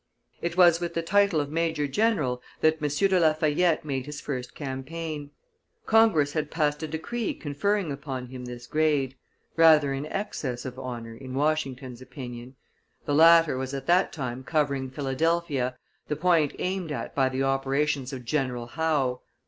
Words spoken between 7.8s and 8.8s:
upon him this